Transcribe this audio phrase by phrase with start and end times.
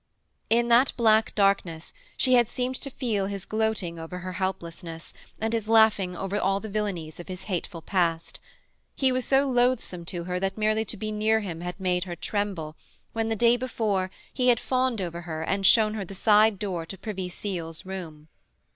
[0.49, 5.53] In that black darkness she had seemed to feel his gloating over her helplessness, and
[5.53, 8.39] his laughing over all the villainies of his hateful past.
[8.95, 12.15] He was so loathsome to her that merely to be near him had made her
[12.15, 12.75] tremble
[13.13, 16.83] when, the day before, he had fawned over her and shown her the side door
[16.83, 18.27] to Privy Seal's room.